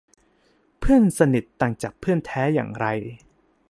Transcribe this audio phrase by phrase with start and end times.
[0.79, 2.85] เพื่อนสนิทต่างจากเพื่อนแท้อย่างไร